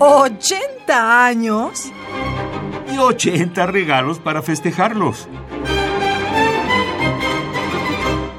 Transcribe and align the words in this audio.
¿80 0.00 1.26
años? 1.26 1.92
Y 2.90 2.96
80 2.96 3.66
regalos 3.66 4.18
para 4.18 4.40
festejarlos. 4.40 5.28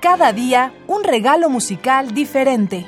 Cada 0.00 0.32
día 0.32 0.72
un 0.86 1.04
regalo 1.04 1.50
musical 1.50 2.14
diferente. 2.14 2.86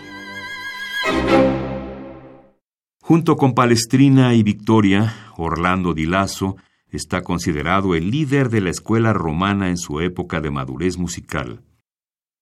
Junto 3.03 3.37
con 3.37 3.53
Palestrina 3.53 4.35
y 4.35 4.43
Victoria, 4.43 5.15
Orlando 5.37 5.93
Di 5.93 6.07
Lasso 6.07 6.57
está 6.89 7.21
considerado 7.21 7.95
el 7.95 8.11
líder 8.11 8.49
de 8.49 8.63
la 8.63 8.71
escuela 8.71 9.13
romana 9.13 9.69
en 9.69 9.77
su 9.77 10.01
época 10.01 10.41
de 10.41 10.51
madurez 10.51 10.97
musical. 10.97 11.61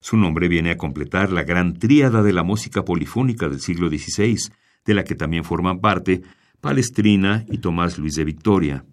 Su 0.01 0.17
nombre 0.17 0.47
viene 0.47 0.71
a 0.71 0.77
completar 0.77 1.33
la 1.33 1.43
gran 1.43 1.81
tríada 1.81 2.23
de 2.23 2.33
la 2.33 2.45
música 2.45 2.85
polifónica 2.85 3.49
del 3.49 3.61
siglo 3.61 3.89
XVI, 3.89 4.53
de 4.85 4.95
la 4.95 5.05
que 5.05 5.15
también 5.15 5.45
forman 5.45 5.81
parte 5.81 6.23
Palestrina 6.61 7.45
y 7.49 7.59
Tomás 7.59 7.99
Luis 7.99 8.15
de 8.15 8.25
Victoria. 8.25 8.85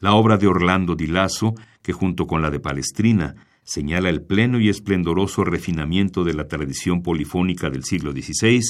La 0.00 0.14
obra 0.14 0.38
de 0.38 0.46
Orlando 0.46 0.94
Di 0.94 1.06
Lasso, 1.06 1.54
que 1.82 1.92
junto 1.92 2.26
con 2.26 2.42
la 2.42 2.50
de 2.50 2.60
Palestrina 2.60 3.34
señala 3.62 4.08
el 4.08 4.22
pleno 4.22 4.58
y 4.58 4.68
esplendoroso 4.68 5.44
refinamiento 5.44 6.24
de 6.24 6.34
la 6.34 6.48
tradición 6.48 7.02
polifónica 7.02 7.70
del 7.70 7.84
siglo 7.84 8.12
XVI, 8.12 8.60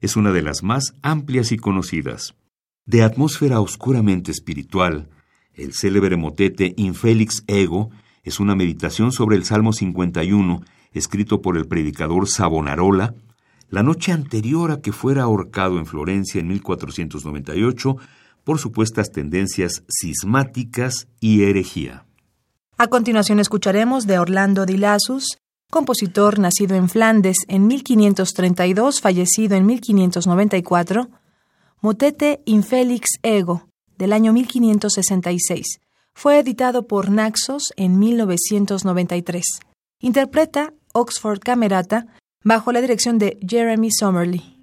es 0.00 0.16
una 0.16 0.32
de 0.32 0.42
las 0.42 0.62
más 0.62 0.94
amplias 1.02 1.52
y 1.52 1.56
conocidas. 1.56 2.34
De 2.86 3.02
atmósfera 3.02 3.60
oscuramente 3.60 4.30
espiritual, 4.30 5.08
el 5.54 5.72
célebre 5.72 6.16
motete 6.16 6.74
Infelix 6.76 7.44
Ego 7.46 7.90
es 8.22 8.40
una 8.40 8.54
meditación 8.54 9.12
sobre 9.12 9.36
el 9.36 9.44
Salmo 9.44 9.72
51, 9.72 10.62
escrito 10.92 11.40
por 11.40 11.56
el 11.56 11.66
predicador 11.66 12.28
Savonarola, 12.28 13.14
la 13.74 13.82
noche 13.82 14.12
anterior 14.12 14.70
a 14.70 14.80
que 14.80 14.92
fuera 14.92 15.24
ahorcado 15.24 15.78
en 15.78 15.86
Florencia 15.86 16.40
en 16.40 16.46
1498 16.46 17.96
por 18.44 18.60
supuestas 18.60 19.10
tendencias 19.10 19.82
cismáticas 19.88 21.08
y 21.18 21.42
herejía. 21.42 22.06
A 22.78 22.86
continuación 22.86 23.40
escucharemos 23.40 24.06
de 24.06 24.20
Orlando 24.20 24.64
Di 24.64 24.76
Lassus, 24.76 25.38
compositor 25.72 26.38
nacido 26.38 26.76
en 26.76 26.88
Flandes 26.88 27.38
en 27.48 27.66
1532, 27.66 29.00
fallecido 29.00 29.56
en 29.56 29.66
1594, 29.66 31.08
Motete 31.80 32.42
Infelix 32.44 33.18
Ego, 33.24 33.66
del 33.98 34.12
año 34.12 34.32
1566. 34.34 35.80
Fue 36.14 36.38
editado 36.38 36.86
por 36.86 37.10
Naxos 37.10 37.72
en 37.76 37.98
1993. 37.98 39.44
Interpreta 39.98 40.72
Oxford 40.92 41.40
Camerata 41.40 42.06
bajo 42.44 42.70
la 42.70 42.80
dirección 42.80 43.18
de 43.18 43.38
Jeremy 43.46 43.90
Somerly. 43.90 44.53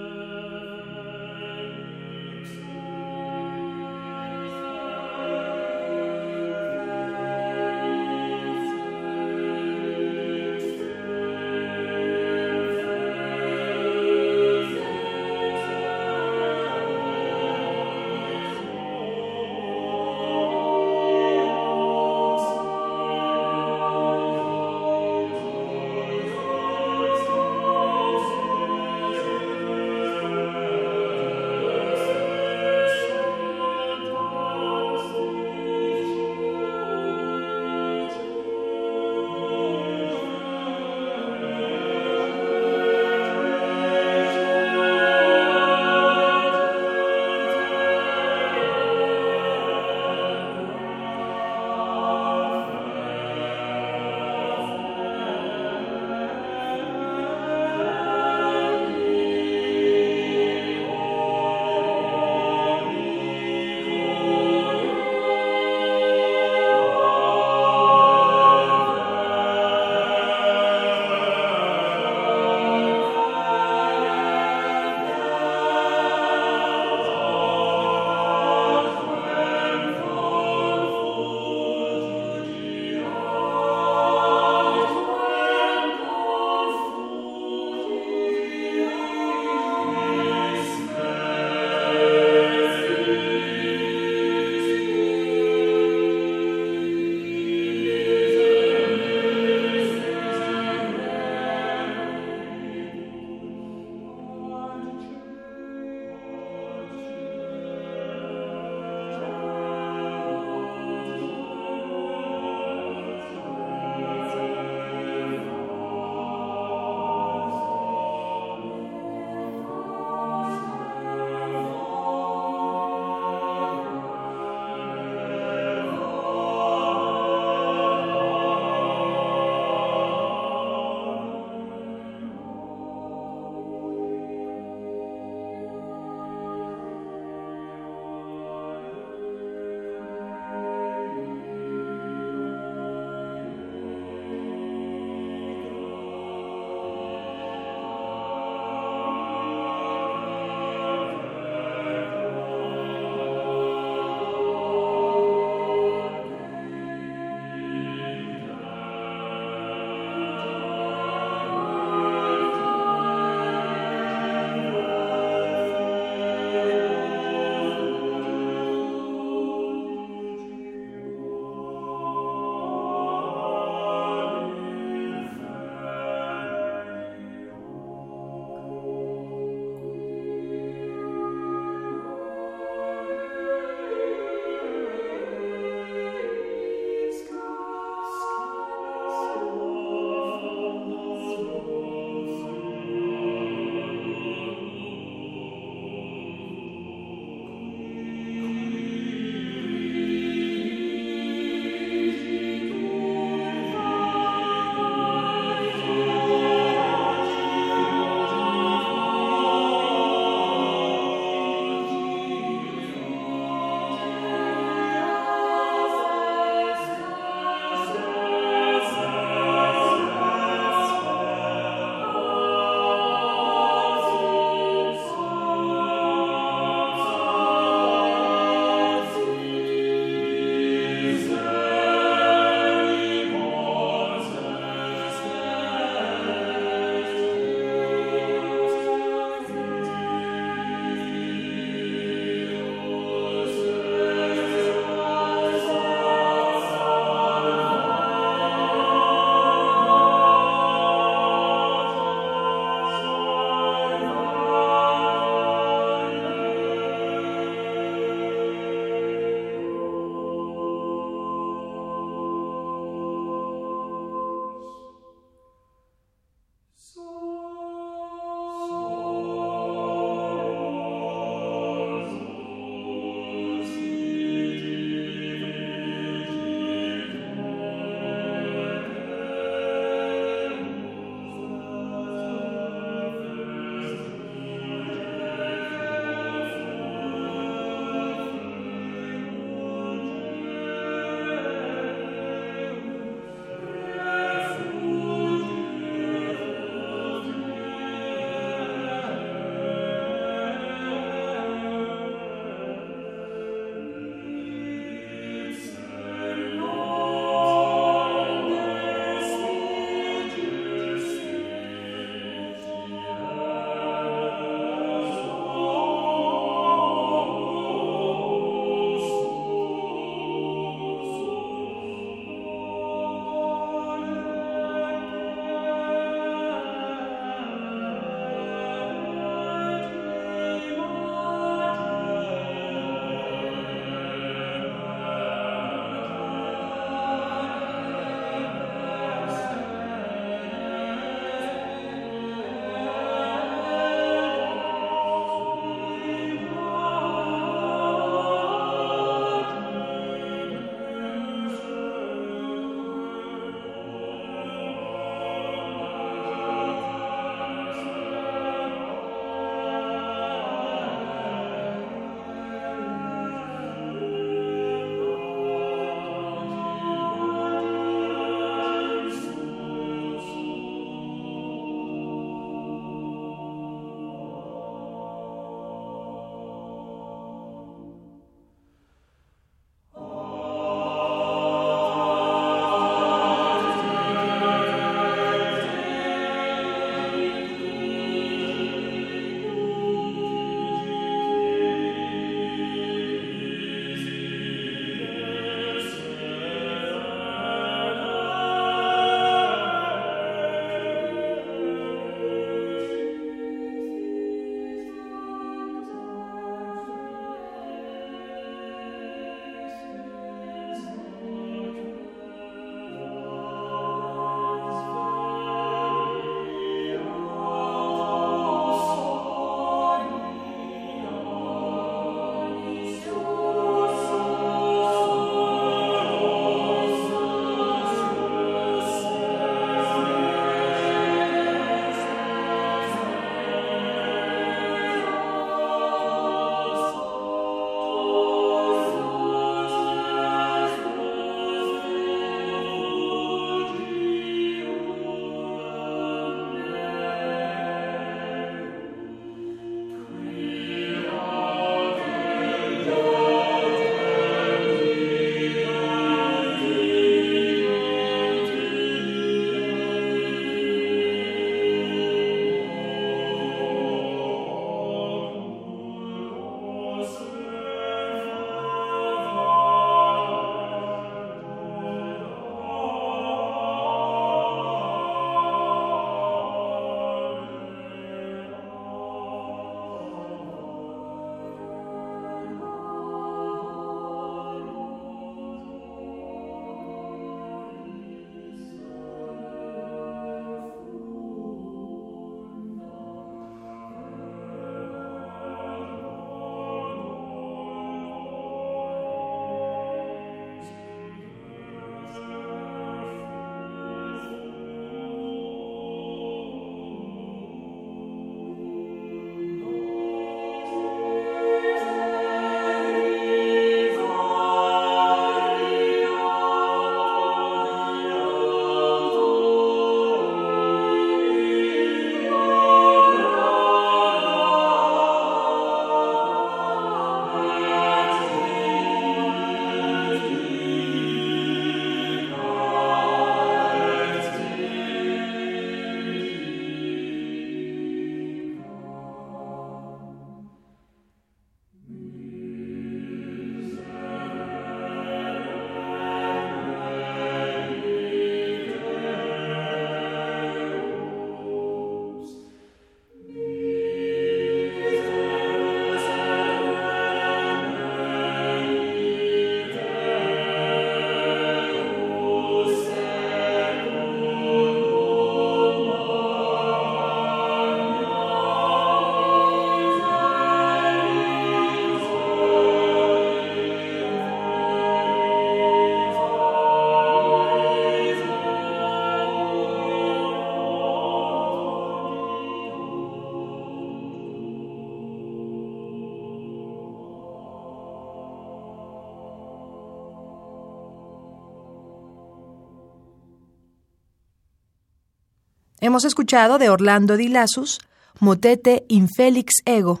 Hemos 595.84 596.06
escuchado 596.06 596.56
de 596.56 596.70
Orlando 596.70 597.18
Di 597.18 597.28
Lassus, 597.28 597.78
Motete 598.18 598.86
Infelix 598.88 599.56
Ego. 599.66 600.00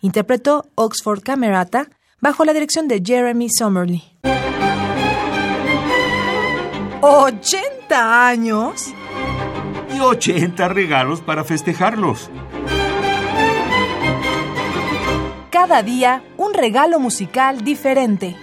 Interpretó 0.00 0.70
Oxford 0.76 1.24
Camerata 1.24 1.88
bajo 2.20 2.44
la 2.44 2.52
dirección 2.52 2.86
de 2.86 3.02
Jeremy 3.04 3.48
Summerly. 3.50 4.04
¿80 7.00 7.90
años? 7.90 8.94
Y 9.92 9.98
80 9.98 10.68
regalos 10.68 11.20
para 11.20 11.42
festejarlos. 11.42 12.30
Cada 15.50 15.82
día 15.82 16.22
un 16.36 16.54
regalo 16.54 17.00
musical 17.00 17.64
diferente. 17.64 18.36